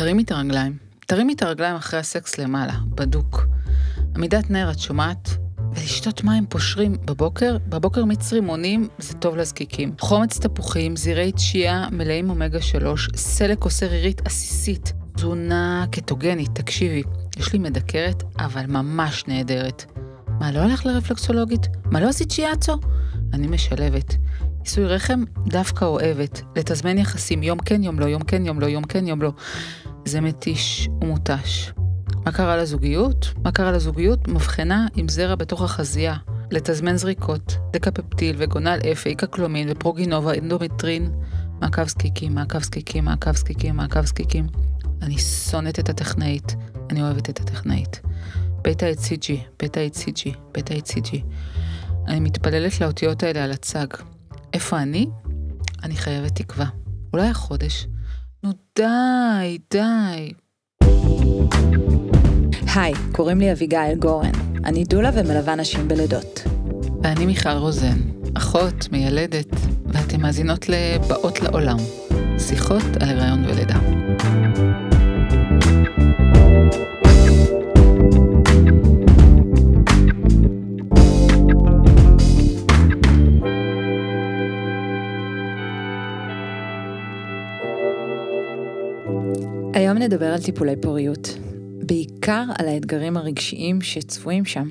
[0.00, 0.76] תרימי את הרגליים.
[1.06, 3.46] תרימי את הרגליים אחרי הסקס למעלה, בדוק.
[4.16, 5.28] עמידת נר, את שומעת?
[5.74, 9.94] ולשתות מים פושרים בבוקר, בבוקר מיץ רימונים זה טוב לזקיקים.
[10.00, 17.02] חומץ תפוחים, זירי תשיעה מלאים אומגה 3, סלק עושה רירית עסיסית, תזונה קטוגנית, תקשיבי,
[17.38, 19.84] יש לי מדקרת, אבל ממש נהדרת.
[20.26, 21.66] מה, לא הלך לרפלקסולוגית?
[21.84, 22.76] מה, לא עשית שיאצו?
[23.32, 24.16] אני משלבת.
[24.64, 26.42] עיסוי רחם דווקא אוהבת.
[26.56, 29.32] לתזמן יחסים יום כן יום לא, יום כן יום לא, יום כן יום לא.
[30.04, 31.72] זה מתיש ומותש.
[32.24, 33.32] מה קרה לזוגיות?
[33.44, 34.28] מה קרה לזוגיות?
[34.28, 36.16] מבחנה עם זרע בתוך החזייה.
[36.50, 41.12] לתזמן זריקות, דקפפטיל וגונל אפי, קקלומין ופרוגינובה, אנדומטרין.
[41.60, 44.46] מעקב זקיקים, מעקב זקיקים, מעקב זקיקים, מעקב זקיקים.
[45.02, 46.56] אני שונאת את הטכנאית,
[46.90, 48.00] אני אוהבת את הטכנאית.
[48.62, 51.16] בית ה-HCG, בית ה-HCG, בית ה-HCG.
[52.08, 53.86] אני מתפללת לאותיות האלה על הצג.
[54.52, 55.06] איפה אני?
[55.82, 56.66] אני חייבת תקווה.
[57.12, 57.86] אולי החודש.
[58.44, 60.32] נו די, די.
[62.74, 64.30] היי, קוראים לי אביגיל גורן.
[64.64, 66.42] אני דולה ומלווה נשים בלידות.
[67.02, 67.98] ואני מיכל רוזן,
[68.34, 69.50] אחות, מיילדת,
[69.86, 71.78] ואתן מאזינות ל"באות לעולם",
[72.38, 73.78] שיחות על הריון ולידה.
[89.80, 91.28] היום נדבר על טיפולי פוריות,
[91.86, 94.68] בעיקר על האתגרים הרגשיים שצפויים שם.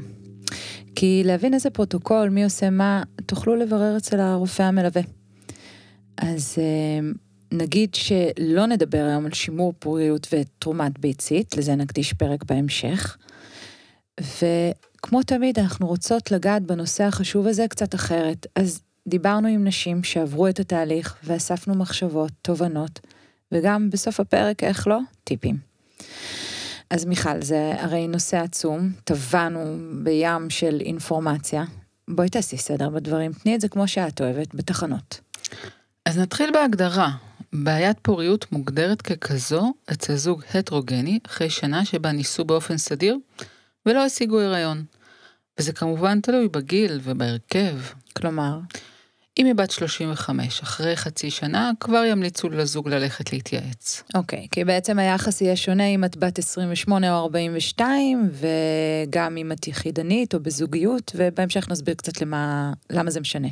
[0.95, 5.01] כי להבין איזה פרוטוקול, מי עושה מה, תוכלו לברר אצל הרופא המלווה.
[6.17, 7.09] אז אה,
[7.51, 13.17] נגיד שלא נדבר היום על שימור פוריות ותרומת ביצית, לזה נקדיש פרק בהמשך.
[14.19, 18.47] וכמו תמיד, אנחנו רוצות לגעת בנושא החשוב הזה קצת אחרת.
[18.55, 22.99] אז דיברנו עם נשים שעברו את התהליך ואספנו מחשבות, תובנות,
[23.51, 25.57] וגם בסוף הפרק, איך לא, טיפים.
[26.89, 31.63] אז מיכל, זה הרי נושא עצום, טבענו בים של אינפורמציה.
[32.07, 35.19] בואי תעשי סדר בדברים, תני את זה כמו שאת אוהבת, בתחנות.
[36.05, 37.11] אז נתחיל בהגדרה.
[37.53, 43.17] בעיית פוריות מוגדרת ככזו אצל זוג הטרוגני אחרי שנה שבה ניסו באופן סדיר
[43.85, 44.83] ולא השיגו הריון.
[45.59, 47.75] וזה כמובן תלוי בגיל ובהרכב.
[48.13, 48.59] כלומר?
[49.39, 54.03] אם היא בת 35, אחרי חצי שנה, כבר ימליצו לזוג ללכת להתייעץ.
[54.15, 59.67] אוקיי, כי בעצם היחס יהיה שונה אם את בת 28 או 42, וגם אם את
[59.67, 63.47] יחידנית או בזוגיות, ובהמשך נסביר קצת למה, למה זה משנה.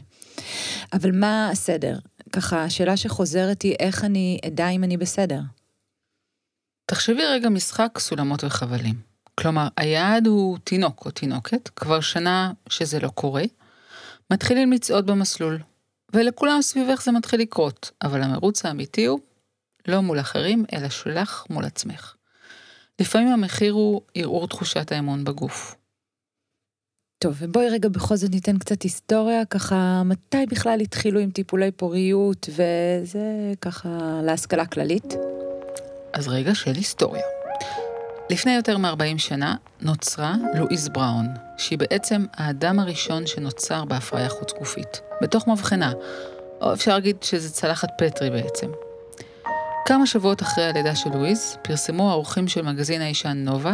[0.94, 1.98] אבל מה הסדר?
[2.32, 5.40] ככה, השאלה שחוזרת היא איך אני אדע אם אני בסדר.
[6.86, 8.96] תחשבי רגע משחק סולמות וחבלים.
[9.36, 13.44] כלומר, היעד הוא תינוק או תינוקת, כבר שנה שזה לא קורה.
[14.32, 15.60] מתחילים לצעוד במסלול,
[16.14, 19.20] ולכולם סביבך זה מתחיל לקרות, אבל המרוץ האמיתי הוא
[19.88, 22.16] לא מול אחרים, אלא שלך מול עצמך.
[23.00, 25.76] לפעמים המחיר הוא ערעור תחושת האמון בגוף.
[27.20, 32.50] טוב, ובואי רגע בכל זאת ניתן קצת היסטוריה, ככה, מתי בכלל התחילו עם טיפולי פוריות,
[32.50, 35.14] וזה ככה להשכלה כללית?
[36.14, 37.37] אז רגע של היסטוריה.
[38.30, 41.28] לפני יותר מ-40 שנה נוצרה לואיז בראון,
[41.58, 45.92] שהיא בעצם האדם הראשון שנוצר בהפריה חוץ גופית, בתוך מבחנה,
[46.62, 48.68] או אפשר להגיד שזה צלחת פטרי בעצם.
[49.86, 53.74] כמה שבועות אחרי הלידה של לואיז, פרסמו האורחים של מגזין האישה נובה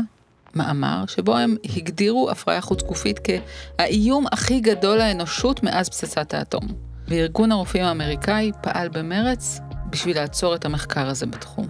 [0.56, 6.68] מאמר שבו הם הגדירו הפריה חוץ גופית כהאיום הכי גדול לאנושות מאז פצצת האטום.
[7.08, 9.59] וארגון הרופאים האמריקאי פעל במרץ
[9.90, 11.68] בשביל לעצור את המחקר הזה בתחום.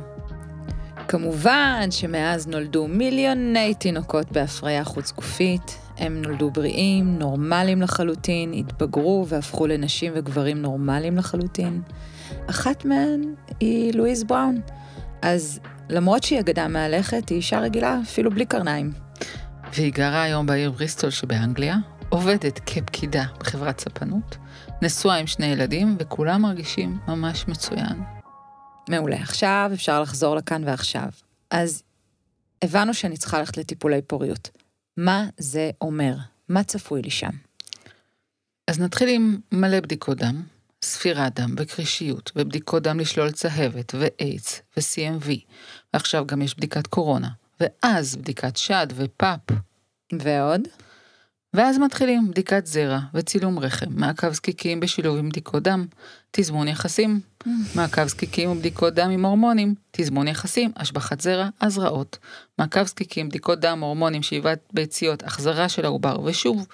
[1.14, 9.68] כמובן שמאז נולדו מיליוני תינוקות בהפריה חוץ גופית, הם נולדו בריאים, נורמליים לחלוטין, התבגרו והפכו
[9.68, 11.82] לנשים וגברים נורמליים לחלוטין.
[12.50, 13.22] אחת מהן
[13.60, 14.62] היא לואיז בראון.
[15.22, 15.60] אז
[15.90, 18.92] למרות שהיא אגדה מהלכת, היא אישה רגילה, אפילו בלי קרניים.
[19.74, 21.78] והיא גרה היום בעיר בריסטול שבאנגליה,
[22.10, 24.38] עובדת כפקידה בחברת ספנות,
[24.82, 28.23] נשואה עם שני ילדים, וכולם מרגישים ממש מצוין.
[28.90, 31.10] מעולה, עכשיו אפשר לחזור לכאן ועכשיו.
[31.50, 31.84] אז
[32.62, 34.50] הבנו שאני צריכה ללכת לטיפולי פוריות.
[34.98, 36.16] מה זה אומר?
[36.50, 37.32] מה צפוי לי שם?
[38.68, 40.44] אז נתחיל עם מלא בדיקות דם,
[40.84, 45.30] ספירת דם וקרישיות, ובדיקות דם לשלול צהבת, ואיידס, ו-CMV,
[45.94, 47.30] ועכשיו גם יש בדיקת קורונה,
[47.60, 49.40] ואז בדיקת שד ופאפ.
[50.20, 50.62] ועוד?
[51.54, 55.86] ואז מתחילים בדיקת זרע וצילום רחם, מעקב זקיקים בשילוב עם בדיקות דם,
[56.32, 57.20] תזמון יחסים,
[57.76, 62.18] מעקב זקיקים ובדיקות דם עם הורמונים, תזמון יחסים, השבחת זרע, הזרעות,
[62.60, 66.68] מעקב זקיקים, בדיקות דם, הורמונים, שאיבת ביציות, החזרה של העובר, ושוב,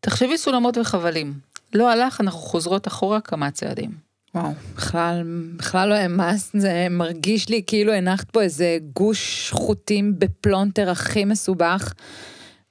[0.00, 1.34] תחשבי סולמות וחבלים.
[1.74, 3.90] לא הלך, אנחנו חוזרות אחורה כמה צעדים.
[4.34, 5.22] וואו, בכלל,
[5.56, 11.92] בכלל לא העמסת, זה מרגיש לי כאילו הנחת פה איזה גוש חוטים בפלונטר הכי מסובך.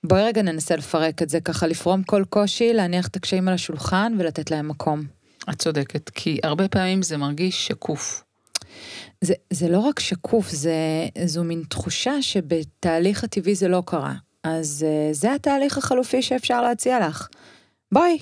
[0.07, 4.13] בואי רגע ננסה לפרק את זה, ככה לפרום כל קושי, להניח את הקשיים על השולחן
[4.19, 5.03] ולתת להם מקום.
[5.49, 8.23] את צודקת, כי הרבה פעמים זה מרגיש שקוף.
[9.21, 10.73] זה, זה לא רק שקוף, זה,
[11.25, 14.13] זו מין תחושה שבתהליך הטבעי זה לא קרה.
[14.43, 17.27] אז uh, זה התהליך החלופי שאפשר להציע לך.
[17.91, 18.17] בואי,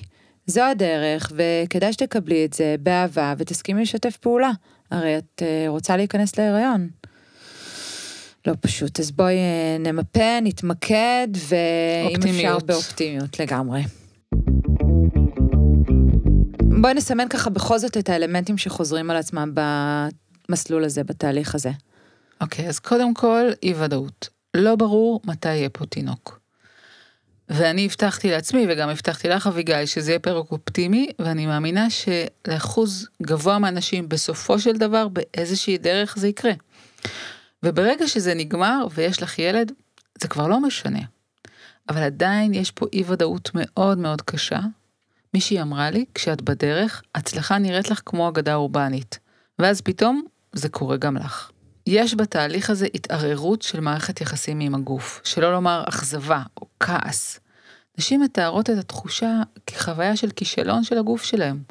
[0.46, 4.50] זו הדרך, וכדאי שתקבלי את זה באהבה ותסכימי לשתף פעולה.
[4.90, 6.88] הרי את uh, רוצה להיכנס להיריון.
[8.46, 13.82] לא פשוט, אז בואי uh, נמפה, נתמקד, ואם אפשר באופטימיות לגמרי.
[16.80, 21.70] בואי נסמן ככה בכל זאת את האלמנטים שחוזרים על עצמם במסלול הזה, בתהליך הזה.
[22.40, 24.28] אוקיי, okay, אז קודם כל, אי ודאות.
[24.54, 26.40] לא ברור מתי יהיה פה תינוק.
[27.48, 33.58] ואני הבטחתי לעצמי וגם הבטחתי לך אביגיל שזה יהיה פרק אופטימי ואני מאמינה שלאחוז גבוה
[33.58, 36.52] מהאנשים בסופו של דבר באיזושהי דרך זה יקרה.
[37.64, 39.72] וברגע שזה נגמר ויש לך ילד
[40.18, 41.00] זה כבר לא משנה.
[41.88, 44.60] אבל עדיין יש פה אי ודאות מאוד מאוד קשה.
[45.34, 49.18] מישהי אמרה לי כשאת בדרך הצלחה נראית לך כמו אגדה אורבנית
[49.58, 50.22] ואז פתאום
[50.52, 51.50] זה קורה גם לך.
[51.86, 57.40] יש בתהליך הזה התערערות של מערכת יחסים עם הגוף, שלא לומר אכזבה או כעס.
[57.98, 61.62] נשים מתארות את התחושה כחוויה של כישלון של הגוף שלהם.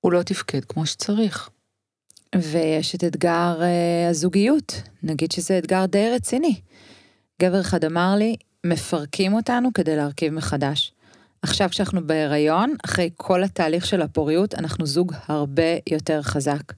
[0.00, 1.50] הוא לא תפקד כמו שצריך.
[2.34, 6.60] ויש את אתגר uh, הזוגיות, נגיד שזה אתגר די רציני.
[7.42, 8.36] גבר אחד אמר לי,
[8.66, 10.92] מפרקים אותנו כדי להרכיב מחדש.
[11.42, 16.72] עכשיו כשאנחנו בהיריון, אחרי כל התהליך של הפוריות, אנחנו זוג הרבה יותר חזק.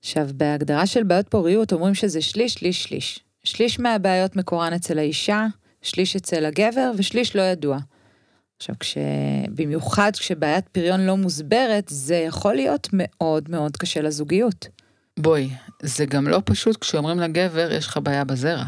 [0.00, 3.20] עכשיו, בהגדרה של בעיות פוריות אומרים שזה שליש, שליש, שליש.
[3.44, 5.46] שליש מהבעיות מקורן אצל האישה,
[5.82, 7.78] שליש אצל הגבר ושליש לא ידוע.
[8.58, 8.98] עכשיו, כש...
[9.54, 14.68] במיוחד כשבעיית פריון לא מוסברת, זה יכול להיות מאוד מאוד קשה לזוגיות.
[15.18, 15.50] בואי,
[15.82, 18.64] זה גם לא פשוט כשאומרים לגבר, יש לך בעיה בזרע.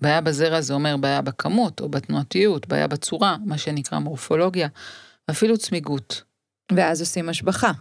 [0.00, 4.68] בעיה בזרע זה אומר בעיה בכמות או בתנועתיות, בעיה בצורה, מה שנקרא מורפולוגיה,
[5.30, 6.22] אפילו צמיגות.
[6.72, 7.72] ואז עושים השבחה.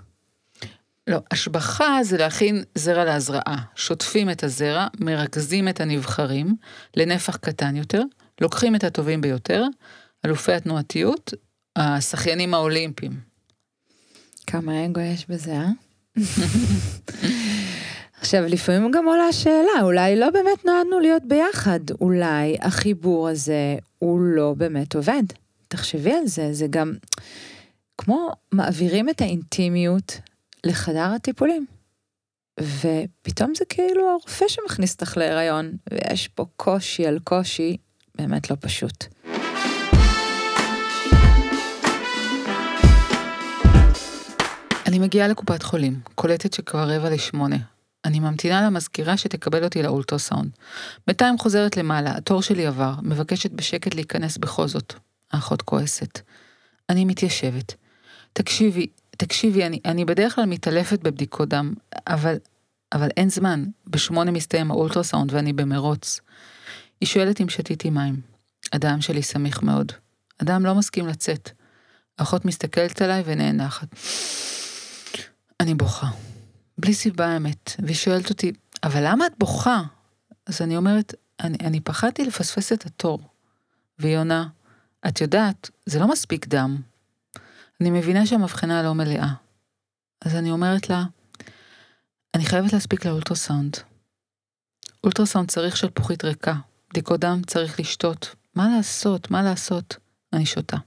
[1.07, 3.63] לא, השבחה זה להכין זרע להזרעה.
[3.75, 6.55] שוטפים את הזרע, מרכזים את הנבחרים
[6.95, 8.01] לנפח קטן יותר,
[8.41, 9.63] לוקחים את הטובים ביותר,
[10.25, 11.33] אלופי התנועתיות,
[11.75, 13.19] השחיינים האולימפיים.
[14.47, 15.69] כמה אגו יש בזה, אה?
[18.19, 24.21] עכשיו, לפעמים גם עולה השאלה, אולי לא באמת נועדנו להיות ביחד, אולי החיבור הזה הוא
[24.21, 25.23] לא באמת עובד.
[25.67, 26.93] תחשבי על זה, זה גם
[27.97, 30.19] כמו מעבירים את האינטימיות
[30.63, 31.65] לחדר הטיפולים.
[32.59, 37.77] ופתאום זה כאילו הרופא שמכניס אותך להיריון, ויש פה קושי על קושי
[38.15, 39.05] באמת לא פשוט.
[44.89, 47.57] אני מגיעה לקופת חולים, קולטת שכבר רבע לשמונה.
[48.05, 50.51] אני ממתינה למזכירה שתקבל אותי לאולטרסאונד.
[51.07, 54.93] בינתיים חוזרת למעלה, התור שלי עבר, מבקשת בשקט להיכנס בכל זאת.
[55.31, 56.19] האחות כועסת.
[56.89, 57.73] אני מתיישבת.
[58.33, 58.87] תקשיבי,
[59.17, 61.73] תקשיבי, אני, אני בדרך כלל מתעלפת בבדיקות דם,
[62.07, 62.35] אבל,
[62.93, 66.19] אבל אין זמן, בשמונה מסתיים האולטרסאונד ואני במרוץ.
[67.01, 68.21] היא שואלת אם שתיתי מים.
[68.73, 69.91] הדם שלי סמיך מאוד.
[70.39, 71.49] הדם לא מסכים לצאת.
[72.19, 73.87] האחות מסתכלת עליי ונאנחת.
[75.59, 76.07] אני בוכה.
[76.77, 77.71] בלי סיבה האמת.
[77.79, 78.51] והיא שואלת אותי,
[78.83, 79.81] אבל למה את בוכה?
[80.45, 83.19] אז אני אומרת, אני, אני פחדתי לפספס את התור.
[83.99, 84.47] והיא עונה,
[85.07, 86.81] את יודעת, זה לא מספיק דם.
[87.81, 89.33] אני מבינה שהמבחנה לא מלאה.
[90.21, 91.03] אז אני אומרת לה,
[92.35, 93.77] אני חייבת להספיק לאולטרסאונד.
[95.03, 96.55] אולטרסאונד צריך שלפוחית ריקה,
[96.89, 98.35] בדיקות דם צריך לשתות.
[98.55, 99.97] מה לעשות, מה לעשות?
[100.33, 100.77] אני שותה.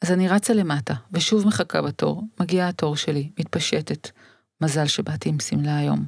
[0.00, 4.10] אז אני רצה למטה, ושוב מחכה בתור, מגיע התור שלי, מתפשטת.
[4.62, 6.06] מזל שבאתי עם שמלה היום.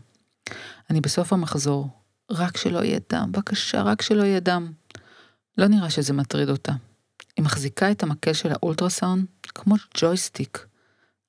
[0.90, 1.88] אני בסוף המחזור,
[2.30, 4.72] רק שלא יהיה דם, בבקשה, רק שלא יהיה דם.
[5.58, 6.72] לא נראה שזה מטריד אותה.
[7.36, 10.66] היא מחזיקה את המקל של האולטרסאונד כמו ג'ויסטיק.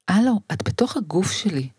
[0.08, 1.70] הלו, את בתוך הגוף שלי.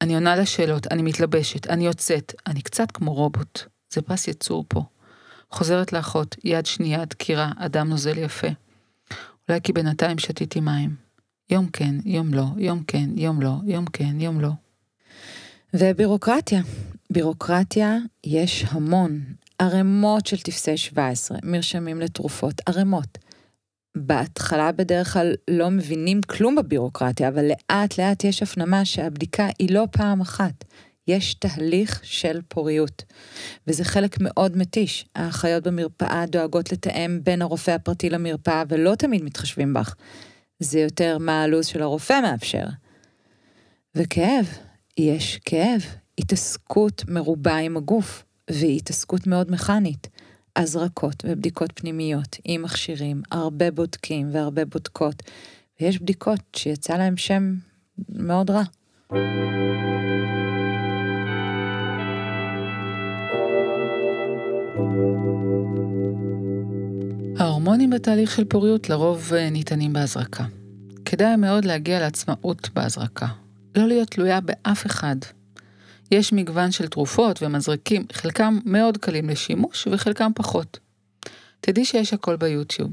[0.00, 3.62] אני עונה לשאלות, אני מתלבשת, אני יוצאת, אני קצת כמו רובוט.
[3.92, 4.84] זה פס יצור פה.
[5.50, 8.48] חוזרת לאחות, יד שנייה דקירה, אדם נוזל יפה.
[9.48, 10.94] אולי כי בינתיים שתיתי מים.
[11.50, 14.50] יום כן, יום לא, יום כן, יום לא, יום כן, יום לא.
[15.74, 16.62] ובירוקרטיה.
[17.10, 19.20] בירוקרטיה יש המון.
[19.58, 23.18] ערימות של טפסי 17, מרשמים לתרופות, ערימות.
[23.96, 29.84] בהתחלה בדרך כלל לא מבינים כלום בבירוקרטיה, אבל לאט לאט יש הפנמה שהבדיקה היא לא
[29.90, 30.64] פעם אחת.
[31.08, 33.02] יש תהליך של פוריות,
[33.66, 35.06] וזה חלק מאוד מתיש.
[35.14, 39.94] האחיות במרפאה דואגות לתאם בין הרופא הפרטי למרפאה ולא תמיד מתחשבים בך.
[40.60, 42.64] זה יותר מה הלו"ז של הרופא מאפשר.
[43.94, 44.46] וכאב,
[44.98, 45.84] יש כאב,
[46.18, 50.08] התעסקות מרובה עם הגוף, והיא התעסקות מאוד מכנית.
[50.56, 55.22] הזרקות ובדיקות פנימיות עם מכשירים, הרבה בודקים והרבה בודקות,
[55.80, 57.54] ויש בדיקות שיצא להם שם
[58.08, 58.62] מאוד רע.
[67.84, 70.44] ההורמונים בתהליך של פוריות לרוב אה, ניתנים בהזרקה.
[71.04, 73.26] כדאי מאוד להגיע לעצמאות בהזרקה,
[73.76, 75.16] לא להיות תלויה באף אחד.
[76.10, 80.78] יש מגוון של תרופות ומזרקים, חלקם מאוד קלים לשימוש וחלקם פחות.
[81.60, 82.90] תדעי שיש הכל ביוטיוב,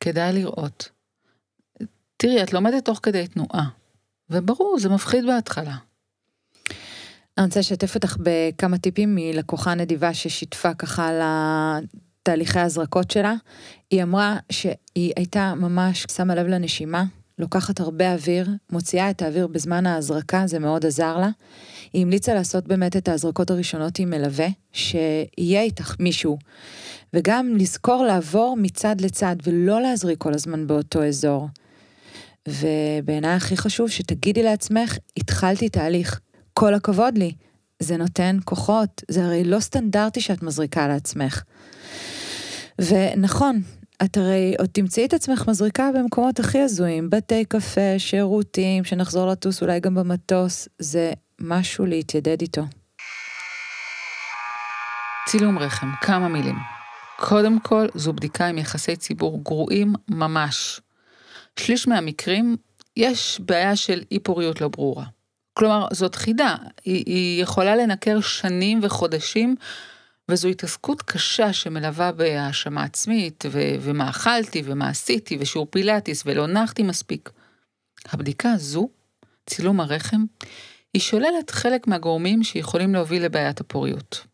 [0.00, 0.88] כדאי לראות.
[2.16, 3.68] תראי, את לומדת תוך כדי תנועה,
[4.30, 5.76] וברור, זה מפחיד בהתחלה.
[7.38, 11.20] אני רוצה לשתף אותך בכמה טיפים מלקוחה נדיבה ששיתפה ככה על
[12.22, 13.34] תהליכי ההזרקות שלה.
[13.90, 17.04] היא אמרה שהיא הייתה ממש שמה לב לנשימה,
[17.38, 21.28] לוקחת הרבה אוויר, מוציאה את האוויר בזמן ההזרקה, זה מאוד עזר לה.
[21.92, 26.38] היא המליצה לעשות באמת את ההזרקות הראשונות עם מלווה, שיהיה איתך מישהו.
[27.14, 31.48] וגם לזכור לעבור מצד לצד ולא להזריק כל הזמן באותו אזור.
[32.48, 36.20] ובעיניי הכי חשוב שתגידי לעצמך, התחלתי תהליך,
[36.54, 37.32] כל הכבוד לי.
[37.80, 41.42] זה נותן כוחות, זה הרי לא סטנדרטי שאת מזריקה לעצמך.
[42.88, 43.62] ונכון,
[44.04, 49.62] את הרי עוד תמצאי את עצמך מזריקה במקומות הכי הזויים, בתי קפה, שירותים, שנחזור לטוס
[49.62, 52.62] אולי גם במטוס, זה משהו להתיידד איתו.
[55.26, 56.56] צילום רחם, כמה מילים.
[57.16, 60.80] קודם כל, זו בדיקה עם יחסי ציבור גרועים ממש.
[61.58, 62.56] שליש מהמקרים,
[62.96, 65.04] יש בעיה של אי פוריות לא ברורה.
[65.54, 69.56] כלומר, זאת חידה, היא, היא יכולה לנקר שנים וחודשים
[70.30, 76.82] וזו התעסקות קשה שמלווה בהאשמה עצמית, ו- ומה אכלתי, ומה עשיתי, ושיעור פילאטיס, ולא נחתי
[76.82, 77.30] מספיק.
[78.06, 78.88] הבדיקה הזו,
[79.46, 80.24] צילום הרחם,
[80.94, 84.26] היא שוללת חלק מהגורמים שיכולים להוביל לבעיית הפוריות.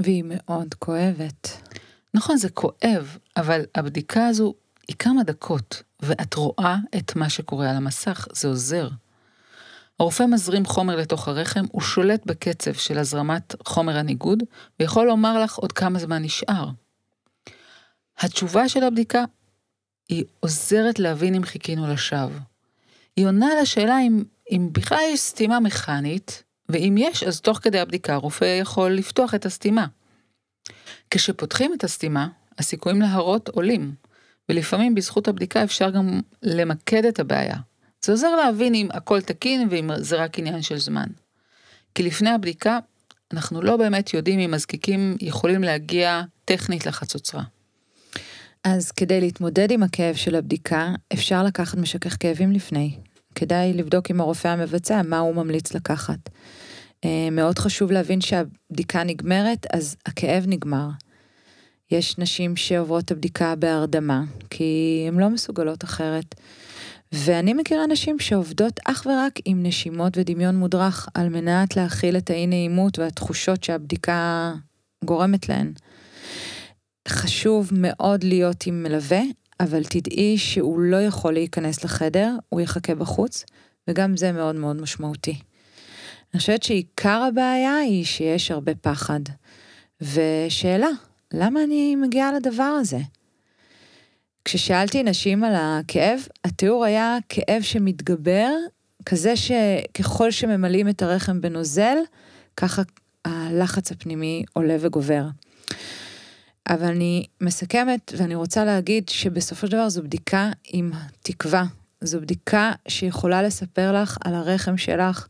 [0.00, 1.70] והיא מאוד כואבת.
[2.14, 4.54] נכון, זה כואב, אבל הבדיקה הזו
[4.88, 8.88] היא כמה דקות, ואת רואה את מה שקורה על המסך, זה עוזר.
[10.00, 14.42] הרופא מזרים חומר לתוך הרחם, הוא שולט בקצב של הזרמת חומר הניגוד,
[14.80, 16.68] ויכול לומר לך עוד כמה זמן נשאר.
[18.18, 19.24] התשובה של הבדיקה
[20.08, 22.38] היא עוזרת להבין אם חיכינו לשווא.
[23.16, 28.14] היא עונה לשאלה אם, אם בכלל יש סתימה מכנית, ואם יש, אז תוך כדי הבדיקה
[28.14, 29.86] הרופא יכול לפתוח את הסתימה.
[31.10, 32.28] כשפותחים את הסתימה,
[32.58, 33.94] הסיכויים להרות עולים,
[34.48, 37.56] ולפעמים בזכות הבדיקה אפשר גם למקד את הבעיה.
[38.04, 41.06] זה עוזר להבין אם הכל תקין ואם זה רק עניין של זמן.
[41.94, 42.78] כי לפני הבדיקה,
[43.32, 47.42] אנחנו לא באמת יודעים אם מזקיקים יכולים להגיע טכנית לחצוצרה.
[48.64, 52.96] אז כדי להתמודד עם הכאב של הבדיקה, אפשר לקחת משכך כאבים לפני.
[53.34, 56.18] כדאי לבדוק עם הרופא המבצע מה הוא ממליץ לקחת.
[57.04, 60.88] אה, מאוד חשוב להבין שהבדיקה נגמרת, אז הכאב נגמר.
[61.90, 66.34] יש נשים שעוברות את הבדיקה בהרדמה, כי הן לא מסוגלות אחרת.
[67.12, 72.46] ואני מכירה נשים שעובדות אך ורק עם נשימות ודמיון מודרך, על מנת להכיל את האי
[72.46, 74.52] נעימות והתחושות שהבדיקה
[75.04, 75.72] גורמת להן.
[77.08, 79.22] חשוב מאוד להיות עם מלווה,
[79.60, 83.44] אבל תדעי שהוא לא יכול להיכנס לחדר, הוא יחכה בחוץ,
[83.88, 85.38] וגם זה מאוד מאוד משמעותי.
[86.34, 89.20] אני חושבת שעיקר הבעיה היא שיש הרבה פחד.
[90.00, 90.88] ושאלה,
[91.34, 92.98] למה אני מגיעה לדבר הזה?
[94.50, 98.50] כששאלתי נשים על הכאב, התיאור היה כאב שמתגבר,
[99.06, 101.96] כזה שככל שממלאים את הרחם בנוזל,
[102.56, 102.82] ככה
[103.24, 105.24] הלחץ הפנימי עולה וגובר.
[106.68, 110.92] אבל אני מסכמת ואני רוצה להגיד שבסופו של דבר זו בדיקה עם
[111.22, 111.64] תקווה.
[112.00, 115.26] זו בדיקה שיכולה לספר לך על הרחם שלך,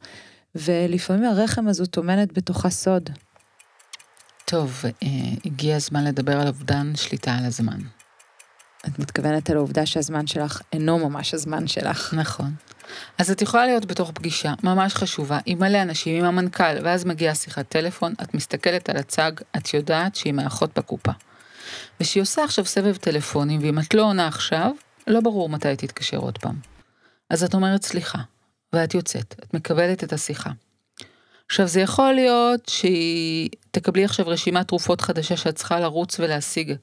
[0.54, 3.10] ולפעמים הרחם הזו טומנת בתוכה סוד.
[4.44, 5.08] טוב, אה,
[5.44, 7.99] הגיע הזמן לדבר על אובדן שליטה על הזמן.
[8.86, 12.14] את מתכוונת על העובדה שהזמן שלך אינו ממש הזמן שלך.
[12.14, 12.54] נכון.
[13.18, 17.34] אז את יכולה להיות בתוך פגישה ממש חשובה עם מלא אנשים, עם המנכ"ל, ואז מגיעה
[17.34, 21.12] שיחת טלפון, את מסתכלת על הצג, את יודעת שהיא מאחות בקופה.
[22.00, 24.70] ושהיא עושה עכשיו סבב טלפונים, ואם את לא עונה עכשיו,
[25.06, 26.54] לא ברור מתי תתקשר עוד פעם.
[27.30, 28.18] אז את אומרת סליחה,
[28.72, 30.50] ואת יוצאת, את מקבלת את השיחה.
[31.46, 36.74] עכשיו זה יכול להיות שהיא תקבלי עכשיו רשימת תרופות חדשה שאת צריכה לרוץ ולהשיג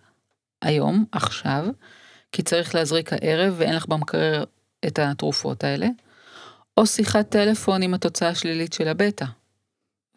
[0.61, 1.67] היום, עכשיו,
[2.31, 4.43] כי צריך להזריק הערב ואין לך במקרר
[4.87, 5.87] את התרופות האלה,
[6.77, 9.25] או שיחת טלפון עם התוצאה השלילית של הבטא.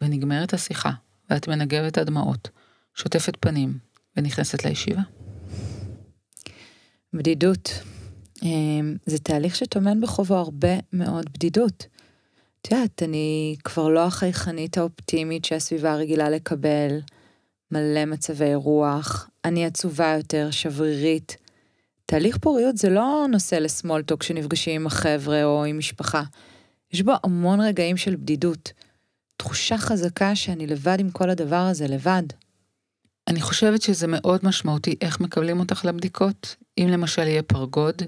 [0.01, 0.91] ונגמרת השיחה,
[1.29, 2.49] ואת מנגבת הדמעות,
[2.95, 3.77] שוטפת פנים,
[4.17, 5.01] ונכנסת לישיבה.
[7.13, 7.71] בדידות.
[8.43, 11.85] אמ, זה תהליך שטומן בחובו הרבה מאוד בדידות.
[12.61, 16.99] את יודעת, אני כבר לא החייכנית האופטימית שהסביבה רגילה לקבל,
[17.71, 21.37] מלא מצבי רוח, אני עצובה יותר, שברירית.
[22.05, 26.23] תהליך פוריות זה לא נושא לסמולטוק כשנפגשים עם החבר'ה או עם משפחה.
[26.91, 28.71] יש בו המון רגעים של בדידות.
[29.37, 32.23] תחושה חזקה שאני לבד עם כל הדבר הזה, לבד.
[33.27, 36.55] אני חושבת שזה מאוד משמעותי איך מקבלים אותך לבדיקות.
[36.77, 38.01] אם למשל יהיה פרגוד,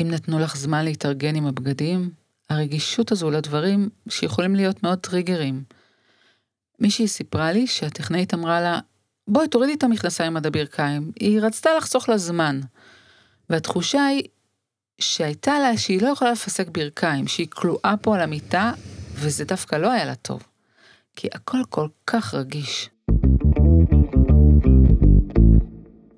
[0.00, 2.10] אם נתנו לך זמן להתארגן עם הבגדים,
[2.50, 5.62] הרגישות הזו לדברים שיכולים להיות מאוד טריגרים.
[6.78, 8.78] מישהי סיפרה לי שהטכנאית אמרה לה,
[9.28, 12.60] בואי תורידי את המכנסיים עד הברכיים, היא רצתה לחסוך לה זמן.
[13.50, 14.22] והתחושה היא
[15.00, 18.72] שהייתה לה שהיא לא יכולה לפסק ברכיים, שהיא כלואה פה על המיטה,
[19.14, 20.42] וזה דווקא לא היה לה טוב.
[21.16, 22.90] כי הכל כל כך רגיש.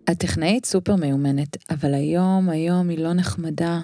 [0.09, 3.81] הטכנאית סופר מיומנת, אבל היום, היום היא לא נחמדה.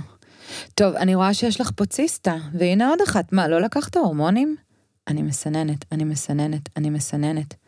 [0.74, 4.56] טוב, אני רואה שיש לך פוציסטה, והנה עוד אחת, מה, לא לקחת הורמונים?
[5.08, 7.65] אני מסננת, אני מסננת, אני מסננת.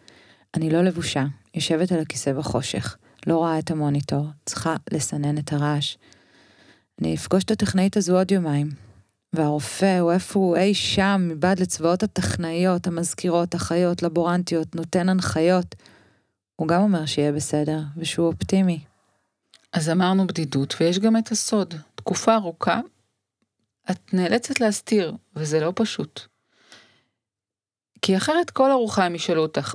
[0.59, 1.25] אני לא לבושה,
[1.55, 2.97] יושבת על הכיסא בחושך,
[3.27, 5.97] לא רואה את המוניטור, צריכה לסנן את הרעש.
[7.01, 8.71] אני אפגוש את הטכנאית הזו עוד יומיים.
[9.33, 15.75] והרופא הוא איפה הוא אי שם, מבעד לצבאות הטכנאיות, המזכירות, אחיות, לבורנטיות, נותן הנחיות.
[16.57, 18.81] הוא גם אומר שיהיה בסדר, ושהוא אופטימי.
[19.73, 21.75] אז אמרנו בדידות, ויש גם את הסוד.
[21.95, 22.81] תקופה ארוכה,
[23.91, 26.21] את נאלצת להסתיר, וזה לא פשוט.
[28.03, 29.75] כי אחרת כל ארוחה הם ישאלו אותך,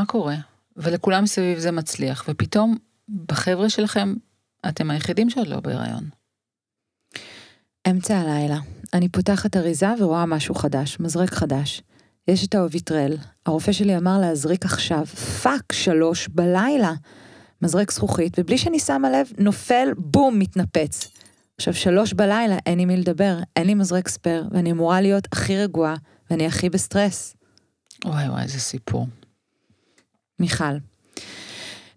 [0.00, 0.36] מה קורה?
[0.76, 2.76] ולכולם סביב זה מצליח, ופתאום
[3.28, 4.14] בחבר'ה שלכם,
[4.68, 6.08] אתם היחידים שעוד לא בהיריון.
[7.90, 8.58] אמצע הלילה,
[8.94, 11.82] אני פותחת אריזה ורואה משהו חדש, מזרק חדש.
[12.28, 13.16] יש את האוביטרל,
[13.46, 15.06] הרופא שלי אמר להזריק עכשיו,
[15.42, 16.92] fuck, שלוש בלילה.
[17.62, 21.08] מזרק זכוכית, ובלי שאני שמה לב, נופל, בום, מתנפץ.
[21.56, 25.56] עכשיו, שלוש בלילה, אין עם מי לדבר, אין לי מזרק spare, ואני אמורה להיות הכי
[25.56, 25.94] רגועה,
[26.30, 27.34] ואני הכי בסטרס.
[28.04, 29.06] וואי וואי, איזה סיפור.
[30.40, 30.76] מיכל,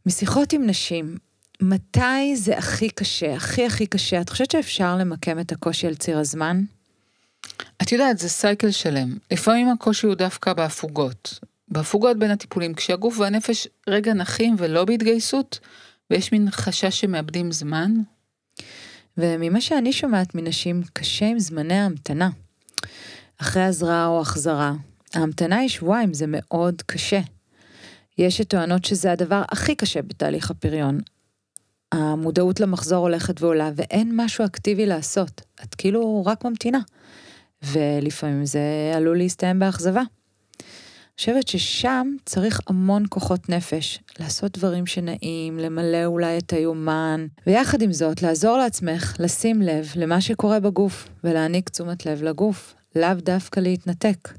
[0.06, 1.18] משיחות עם נשים,
[1.62, 4.22] מתי זה הכי קשה, הכי הכי קשה?
[4.22, 6.64] את חושבת שאפשר למקם את הקושי על ציר הזמן?
[7.82, 9.18] את יודעת, זה cycle שלם.
[9.32, 11.40] לפעמים הקושי הוא דווקא בהפוגות.
[11.68, 15.60] בהפוגות בין הטיפולים, כשהגוף והנפש רגע נחים ולא בהתגייסות,
[16.10, 17.92] ויש מין חשש שמאבדים זמן.
[19.18, 22.30] וממה שאני שומעת מנשים, קשה עם זמני ההמתנה.
[23.38, 24.74] אחרי הזרעה או החזרה,
[25.14, 27.20] ההמתנה היא שבועיים, זה מאוד קשה.
[28.18, 31.00] יש שטוענות שזה הדבר הכי קשה בתהליך הפריון.
[31.92, 35.42] המודעות למחזור הולכת ועולה, ואין משהו אקטיבי לעשות.
[35.64, 36.80] את כאילו רק ממתינה.
[37.64, 40.02] ולפעמים זה עלול להסתיים באכזבה.
[40.02, 47.82] אני חושבת ששם צריך המון כוחות נפש, לעשות דברים שנעים, למלא אולי את היומן, ויחד
[47.82, 53.60] עם זאת, לעזור לעצמך לשים לב למה שקורה בגוף, ולהעניק תשומת לב לגוף, לאו דווקא
[53.60, 54.30] להתנתק.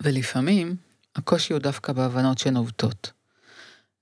[0.00, 0.76] ולפעמים,
[1.16, 3.12] הקושי הוא דווקא בהבנות שנובטות.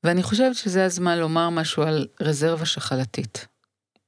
[0.04, 3.46] ואני חושבת שזה הזמן לומר משהו על רזרבה שחלתית.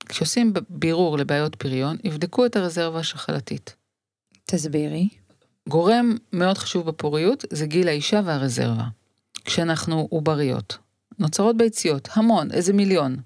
[0.09, 3.75] כשעושים בירור לבעיות פריון, יבדקו את הרזרבה השחלתית.
[4.47, 5.09] תסבירי.
[5.69, 8.85] גורם מאוד חשוב בפוריות זה גיל האישה והרזרבה.
[9.45, 10.79] כשאנחנו עובריות.
[11.19, 13.17] נוצרות ביציות, המון, איזה מיליון.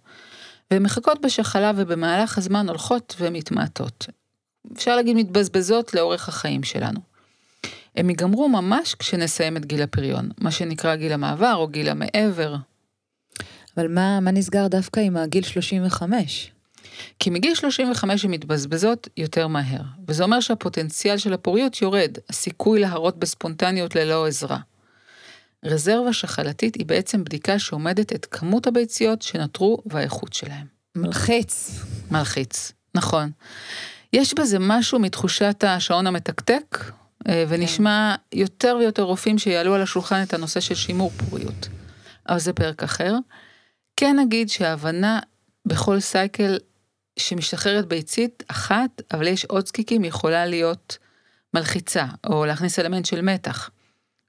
[0.71, 4.07] והן מחכות בשחלה ובמהלך הזמן הולכות ומתמעטות.
[4.73, 7.01] אפשר להגיד מתבזבזות לאורך החיים שלנו.
[7.99, 12.57] הם ייגמרו ממש כשנסיים את גיל הפריון, מה שנקרא גיל המעבר או גיל המעבר.
[13.77, 16.53] אבל מה, מה נסגר דווקא עם הגיל 35?
[17.19, 23.19] כי מגיל 35 הן מתבזבזות יותר מהר, וזה אומר שהפוטנציאל של הפוריות יורד, הסיכוי להרות
[23.19, 24.59] בספונטניות ללא עזרה.
[25.65, 30.67] רזרבה שחלתית היא בעצם בדיקה שעומדת את כמות הביציות שנותרו והאיכות שלהם.
[30.97, 31.81] מלחיץ.
[32.11, 33.31] מלחיץ, נכון.
[34.13, 36.79] יש בזה משהו מתחושת השעון המתקתק,
[37.29, 41.69] ונשמע יותר ויותר רופאים שיעלו על השולחן את הנושא של שימור פוריות.
[42.29, 43.15] אבל זה פרק אחר.
[43.97, 45.21] כן נגיד שההבנה
[45.67, 46.59] בכל סייקל
[47.19, 50.99] שמשתחררת ביצית אחת, אבל יש עוד זקיקים, יכולה להיות
[51.55, 53.71] מלחיצה, או להכניס אלמנט של מתח.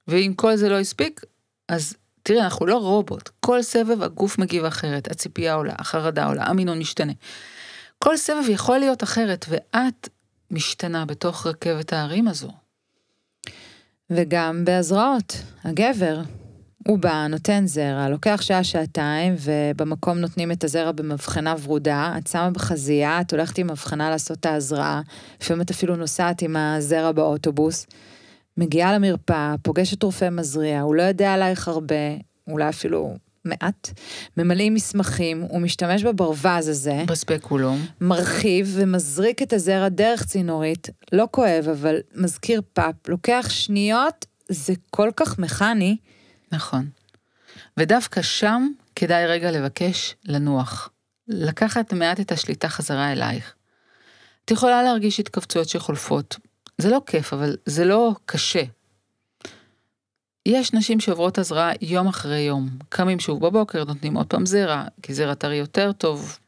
[0.08, 1.20] ואם כל זה לא הספיק,
[1.68, 3.30] אז תראי, אנחנו לא רובוט.
[3.40, 7.12] כל סבב הגוף מגיב אחרת, הציפייה עולה, החרדה עולה, המינון משתנה.
[7.98, 10.08] כל סבב יכול להיות אחרת, ואת
[10.50, 12.50] משתנה בתוך רכבת ההרים הזו.
[14.10, 16.20] וגם בהזרעות, הגבר,
[16.88, 23.20] הוא בא, נותן זרע, לוקח שעה-שעתיים, ובמקום נותנים את הזרע במבחנה ורודה, את שמה בחזייה,
[23.20, 25.00] את הולכת עם מבחנה לעשות את ההזרעה,
[25.40, 27.86] לפעמים את אפילו נוסעת עם הזרע באוטובוס,
[28.56, 31.94] מגיעה למרפאה, פוגשת רופא מזריע, הוא לא יודע עלייך הרבה,
[32.48, 33.90] אולי אפילו מעט,
[34.36, 37.86] ממלאים מסמכים, הוא משתמש בברווז הזה, בספקולום.
[38.00, 45.10] מרחיב ומזריק את הזרע דרך צינורית, לא כואב, אבל מזכיר פאפ, לוקח שניות, זה כל
[45.16, 45.96] כך מכני.
[46.52, 46.88] נכון.
[47.76, 50.90] ודווקא שם כדאי רגע לבקש לנוח.
[51.28, 53.54] לקחת מעט את השליטה חזרה אלייך.
[54.44, 56.36] את יכולה להרגיש התכווצויות שחולפות.
[56.78, 58.62] זה לא כיף, אבל זה לא קשה.
[60.46, 62.68] יש נשים שעוברות הזרעה יום אחרי יום.
[62.88, 66.38] קמים שוב בבוקר, נותנים עוד פעם זרע, כי זרע טרי יותר טוב,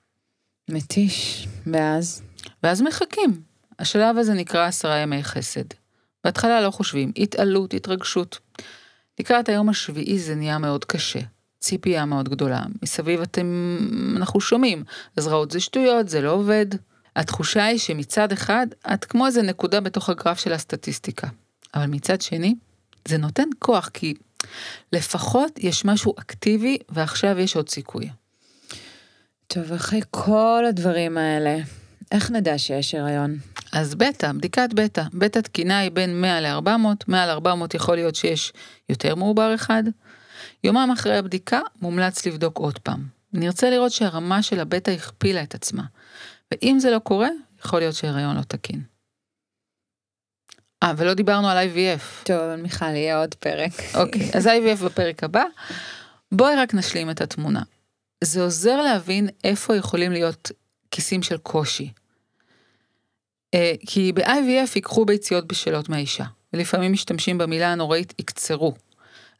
[0.71, 2.23] מתיש, ואז?
[2.63, 3.43] ואז מחכים.
[3.79, 5.65] השלב הזה נקרא עשרה ימי חסד.
[6.25, 8.39] בהתחלה לא חושבים, התעלות, התרגשות.
[9.21, 11.21] לקראת היום השביעי זה נהיה מאוד קשה.
[11.61, 12.63] ציפייה מאוד גדולה.
[12.83, 13.79] מסביב אתם,
[14.17, 14.85] אנחנו שומעים,
[15.17, 16.67] הזרעות זה שטויות, זה לא עובד.
[17.17, 21.29] התחושה היא שמצד אחד, את כמו איזה נקודה בתוך הגרף של הסטטיסטיקה.
[21.75, 22.55] אבל מצד שני,
[23.09, 24.15] זה נותן כוח, כי
[24.93, 28.09] לפחות יש משהו אקטיבי, ועכשיו יש עוד סיכוי.
[29.47, 31.59] טוב, אחרי כל הדברים האלה,
[32.13, 33.39] איך נדע שיש הריון?
[33.73, 35.03] אז בטא, בדיקת בטא.
[35.15, 38.53] בטא תקינה היא בין 100 ל-400, מעל 400 יכול להיות שיש
[38.89, 39.83] יותר מעובר אחד.
[40.65, 43.07] יומם אחרי הבדיקה מומלץ לבדוק עוד פעם.
[43.33, 45.83] נרצה לראות שהרמה של הבטא הכפילה את עצמה.
[46.53, 47.29] ואם זה לא קורה,
[47.65, 48.92] יכול להיות שההריון לא תקין.
[50.83, 52.25] אה, ולא דיברנו על IVF.
[52.25, 53.73] טוב, מיכל, יהיה עוד פרק.
[53.95, 55.45] אוקיי, אז IVF בפרק הבא.
[56.33, 57.63] בואי רק נשלים את התמונה.
[58.25, 60.51] זה עוזר להבין איפה יכולים להיות
[60.91, 61.91] כיסים של קושי.
[63.55, 68.75] אה, כי ב-IVF ייקחו ביציות בשלות מהאישה, ולפעמים משתמשים במילה הנוראית יקצרו.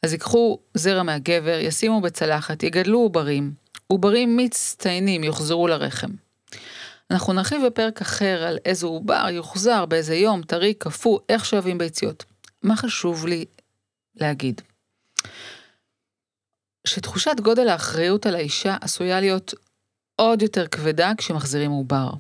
[0.03, 3.53] אז ייקחו זרע מהגבר, ישימו בצלחת, יגדלו עוברים,
[3.87, 6.11] עוברים מצטיינים יוחזרו לרחם.
[7.13, 12.25] אנחנו נרחיב בפרק אחר על איזה עובר יוחזר, באיזה יום, טרי, קפוא, איך שואבים ביציות.
[12.63, 13.45] מה חשוב לי
[14.15, 14.61] להגיד?
[16.87, 19.55] שתחושת גודל האחריות על האישה עשויה להיות
[20.17, 22.11] עוד יותר כבדה כשמחזירים עובר.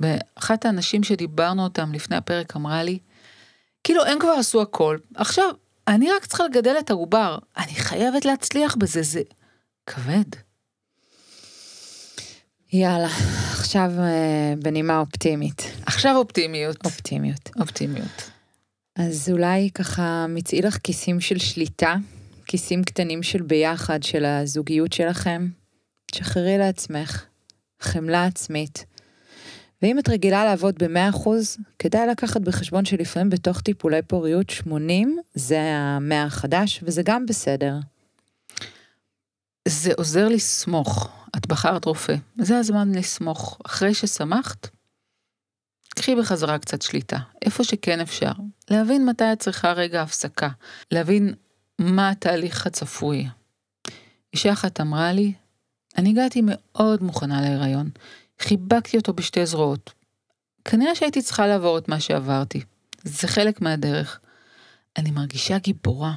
[0.00, 2.98] ואחת האנשים שדיברנו אותם לפני הפרק אמרה לי,
[3.84, 5.50] כאילו הם כבר עשו הכל, עכשיו
[5.88, 9.22] אני רק צריכה לגדל את העובר, אני חייבת להצליח בזה, זה
[9.86, 10.24] כבד.
[12.72, 13.08] יאללה,
[13.68, 15.72] עכשיו אה, בנימה אופטימית.
[15.86, 16.76] עכשיו אופטימיות.
[16.84, 17.50] אופטימיות.
[17.60, 18.30] אופטימיות.
[18.98, 21.96] אז אולי ככה מצאי לך כיסים של שליטה,
[22.46, 25.48] כיסים קטנים של ביחד, של הזוגיות שלכם.
[26.10, 27.24] תשחררי לעצמך,
[27.80, 28.84] חמלה עצמית.
[29.82, 31.28] ואם את רגילה לעבוד ב-100%,
[31.78, 37.74] כדאי לקחת בחשבון שלפעמים בתוך טיפולי פוריות 80 זה המאה החדש, וזה גם בסדר.
[39.68, 41.08] זה עוזר לסמוך.
[41.36, 43.58] את בחרת רופא, זה הזמן לסמוך.
[43.66, 44.68] אחרי ששמחת,
[45.94, 48.32] קחי בחזרה קצת שליטה, איפה שכן אפשר.
[48.70, 50.48] להבין מתי את צריכה רגע הפסקה,
[50.90, 51.34] להבין
[51.78, 53.28] מה התהליך הצפוי.
[54.32, 55.32] אישה אחת אמרה לי,
[55.98, 57.90] אני הגעתי מאוד מוכנה להיריון,
[58.40, 59.92] חיבקתי אותו בשתי זרועות.
[60.64, 62.60] כנראה שהייתי צריכה לעבור את מה שעברתי.
[63.04, 64.20] זה חלק מהדרך.
[64.96, 66.14] אני מרגישה גיבורה.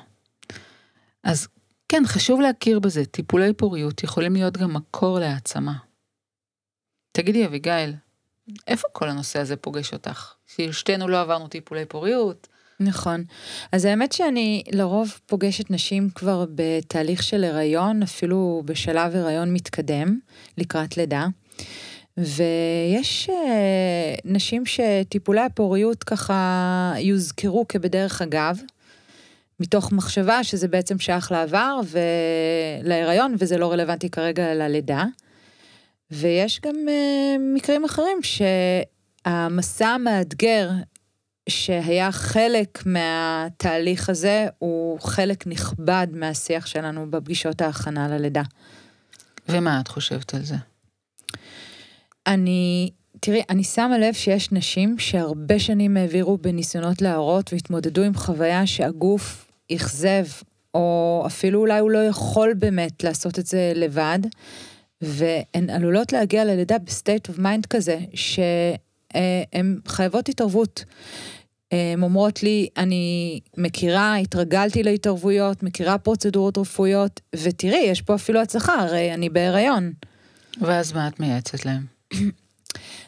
[1.24, 1.48] אז
[1.92, 5.74] כן, חשוב להכיר בזה, טיפולי פוריות יכולים להיות גם מקור להעצמה.
[7.12, 7.94] תגידי, אביגיל,
[8.68, 10.34] איפה כל הנושא הזה פוגש אותך?
[10.48, 12.48] ששתינו לא עברנו טיפולי פוריות.
[12.80, 13.24] נכון.
[13.72, 20.20] אז האמת שאני לרוב פוגשת נשים כבר בתהליך של הריון, אפילו בשלב הריון מתקדם,
[20.58, 21.28] לקראת לידה.
[22.18, 28.60] ויש אה, נשים שטיפולי הפוריות ככה יוזכרו כבדרך אגב,
[29.62, 31.80] מתוך מחשבה שזה בעצם שייך לעבר
[32.84, 35.06] ולהיריון, וזה לא רלוונטי כרגע ללידה.
[36.12, 40.70] ויש גם uh, מקרים אחרים שהמסע המאתגר
[41.50, 48.44] שהיה חלק מהתהליך הזה, הוא חלק נכבד מהשיח שלנו בפגישות ההכנה ללידה.
[49.50, 50.56] ומה את חושבת על זה?
[52.28, 58.68] אני, תראי, אני שמה לב שיש נשים שהרבה שנים העבירו בניסיונות להראות והתמודדו עם חוויה
[58.68, 60.26] שהגוף אכזב,
[60.74, 64.20] או אפילו אולי הוא לא יכול באמת לעשות את זה לבד,
[65.02, 70.86] והן עלולות להגיע ללידה ב state of mind כזה, שהן חייבות התערבות.
[71.72, 78.74] הן אומרות לי, אני מכירה, התרגלתי להתערבויות, מכירה פרוצדורות רפואיות, ותראי, יש פה אפילו הצלחה,
[78.74, 79.94] הרי אני בהיריון.
[80.62, 81.86] ואז מה את מייעצת להם?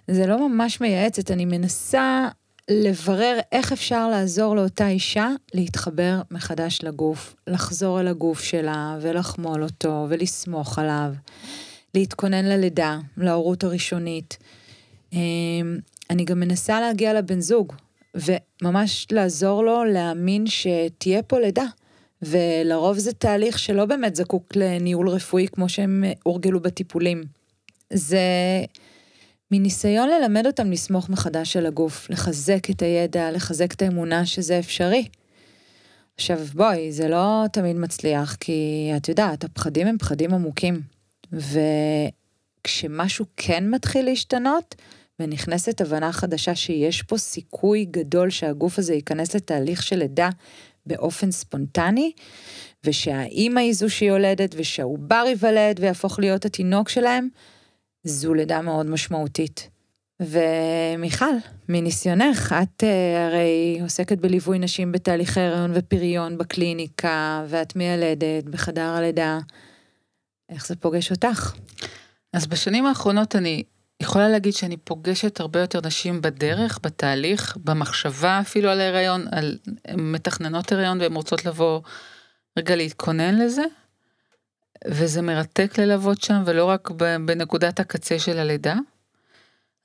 [0.08, 2.28] זה לא ממש מייעצת, אני מנסה
[2.70, 10.06] לברר איך אפשר לעזור לאותה אישה להתחבר מחדש לגוף, לחזור אל הגוף שלה ולחמול אותו
[10.10, 11.14] ולסמוך עליו,
[11.96, 14.38] להתכונן ללידה, להורות הראשונית.
[15.14, 15.20] אמ,
[16.10, 17.74] אני גם מנסה להגיע לבן זוג,
[18.16, 21.66] וממש לעזור לו להאמין שתהיה פה לידה,
[22.22, 27.24] ולרוב זה תהליך שלא באמת זקוק לניהול רפואי כמו שהם הורגלו בטיפולים.
[27.94, 28.20] זה
[29.56, 35.08] מניסיון ללמד אותם לסמוך מחדש על הגוף, לחזק את הידע, לחזק את האמונה שזה אפשרי.
[36.16, 40.82] עכשיו בואי, זה לא תמיד מצליח, כי את יודעת, הפחדים הם פחדים עמוקים.
[42.64, 44.76] וכשמשהו כן מתחיל להשתנות,
[45.20, 50.30] ונכנסת הבנה חדשה שיש פה סיכוי גדול שהגוף הזה ייכנס לתהליך של לידה
[50.86, 52.12] באופן ספונטני,
[52.84, 57.28] ושהאימא היא זו שהיא יולדת, ושהעובר ייוולד ויהפוך להיות התינוק שלהם,
[58.04, 59.70] זו לידה מאוד משמעותית.
[60.20, 61.36] ומיכל,
[61.70, 62.86] מניסיונך, את uh,
[63.28, 69.40] הרי עוסקת בליווי נשים בתהליכי הריון ופריון בקליניקה, ואת מיילדת בחדר הלידה.
[70.50, 71.54] איך זה פוגש אותך?
[72.34, 73.64] אז בשנים האחרונות אני
[74.02, 79.58] יכולה להגיד שאני פוגשת הרבה יותר נשים בדרך, בתהליך, במחשבה אפילו על ההיריון, על
[79.98, 81.82] מתכננות הריון והן רוצות לבוא
[82.60, 83.64] רגע להתכונן לזה.
[84.88, 86.92] וזה מרתק ללוות שם, ולא רק
[87.26, 88.76] בנקודת הקצה של הלידה.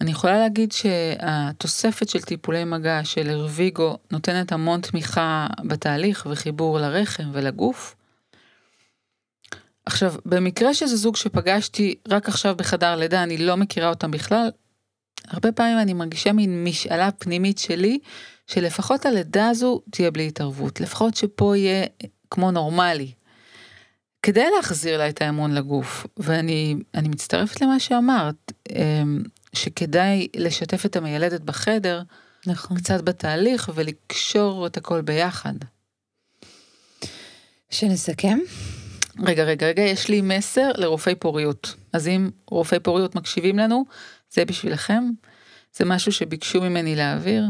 [0.01, 7.31] אני יכולה להגיד שהתוספת של טיפולי מגע של הרוויגו נותנת המון תמיכה בתהליך וחיבור לרחם
[7.33, 7.95] ולגוף.
[9.87, 14.51] עכשיו, במקרה שזה זוג שפגשתי רק עכשיו בחדר לידה, אני לא מכירה אותם בכלל,
[15.27, 17.99] הרבה פעמים אני מרגישה מין משאלה פנימית שלי,
[18.47, 21.87] שלפחות הלידה הזו תהיה בלי התערבות, לפחות שפה יהיה
[22.31, 23.13] כמו נורמלי.
[24.23, 31.41] כדי להחזיר לה את האמון לגוף, ואני מצטרפת למה שאמרת, אמ, שכדאי לשתף את המיילדת
[31.41, 32.03] בחדר,
[32.47, 32.77] נכון.
[32.77, 35.55] קצת בתהליך ולקשור את הכל ביחד.
[37.71, 38.39] שנסכם?
[39.27, 41.75] רגע, רגע, רגע, יש לי מסר לרופאי פוריות.
[41.93, 43.85] אז אם רופאי פוריות מקשיבים לנו,
[44.31, 45.05] זה בשבילכם.
[45.77, 47.45] זה משהו שביקשו ממני להעביר.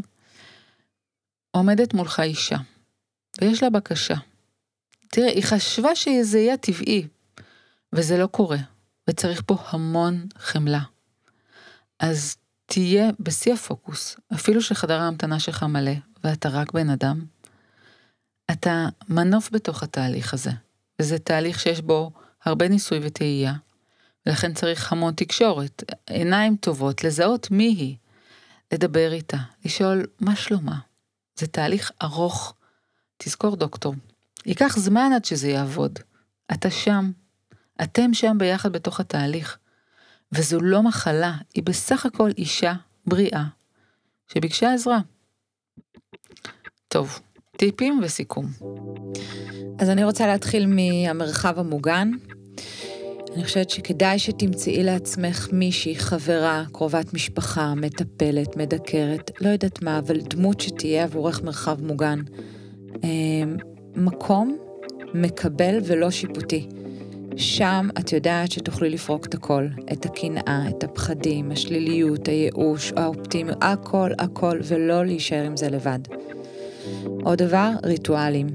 [1.50, 2.56] עומדת מולך אישה,
[3.40, 4.14] ויש לה בקשה.
[5.08, 7.06] תראה, היא חשבה שזה יהיה טבעי,
[7.92, 8.58] וזה לא קורה,
[9.10, 10.80] וצריך פה המון חמלה.
[12.00, 15.92] אז תהיה בשיא הפוקוס, אפילו שחדר ההמתנה שלך מלא,
[16.24, 17.24] ואתה רק בן אדם,
[18.50, 20.50] אתה מנוף בתוך התהליך הזה.
[21.00, 22.10] וזה תהליך שיש בו
[22.44, 23.54] הרבה ניסוי וטעייה,
[24.26, 27.96] ולכן צריך המון תקשורת, עיניים טובות, לזהות מי היא,
[28.72, 30.78] לדבר איתה, לשאול מה שלומה.
[31.38, 32.54] זה תהליך ארוך.
[33.16, 33.94] תזכור דוקטור,
[34.48, 35.98] ייקח זמן עד שזה יעבוד.
[36.52, 37.10] אתה שם,
[37.82, 39.58] אתם שם ביחד בתוך התהליך.
[40.32, 42.74] וזו לא מחלה, היא בסך הכל אישה
[43.06, 43.44] בריאה
[44.32, 44.98] שביקשה עזרה.
[46.88, 47.20] טוב,
[47.56, 48.46] טיפים וסיכום.
[49.78, 52.10] אז אני רוצה להתחיל מהמרחב המוגן.
[53.34, 60.20] אני חושבת שכדאי שתמצאי לעצמך מישהי, חברה, קרובת משפחה, מטפלת, מדקרת, לא יודעת מה, אבל
[60.20, 62.18] דמות שתהיה עבורך מרחב מוגן.
[63.98, 64.56] מקום
[65.14, 66.68] מקבל ולא שיפוטי.
[67.36, 74.10] שם את יודעת שתוכלי לפרוק את הכל, את הקנאה, את הפחדים, השליליות, הייאוש, האופטימיות, הכל,
[74.18, 75.98] הכל, ולא להישאר עם זה לבד.
[77.22, 78.46] עוד דבר, ריטואלים.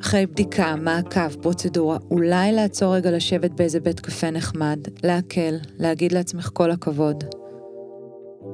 [0.00, 6.50] אחרי בדיקה, מעקב, פרוצדורה, אולי לעצור רגע לשבת באיזה בית קפה נחמד, להקל, להגיד לעצמך
[6.52, 7.24] כל הכבוד.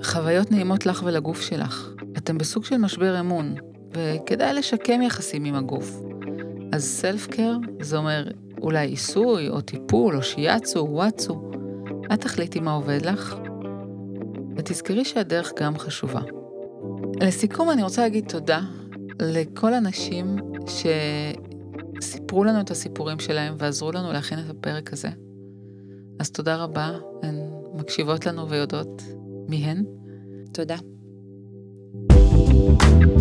[0.02, 1.88] חוויות נעימות לך ולגוף שלך.
[2.18, 3.54] אתם בסוג של משבר אמון,
[3.92, 6.02] וכדאי לשקם יחסים עם הגוף.
[6.72, 11.50] אז סלף קר זה אומר אולי עיסוי, או טיפול, או שיאצו, וואצו.
[12.12, 13.36] את תחליטי מה עובד לך,
[14.56, 16.20] ותזכרי שהדרך גם חשובה.
[17.20, 18.60] לסיכום אני רוצה להגיד תודה
[19.22, 20.36] לכל הנשים
[22.00, 25.08] שסיפרו לנו את הסיפורים שלהם ועזרו לנו להכין את הפרק הזה.
[26.20, 26.90] אז תודה רבה,
[27.22, 27.34] הן
[27.74, 29.02] מקשיבות לנו ויודעות
[29.48, 29.84] מי הן.
[30.52, 30.76] תודה.
[32.10, 33.19] thank you